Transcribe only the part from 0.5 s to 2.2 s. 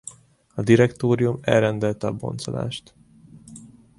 A Direktórium elrendelte a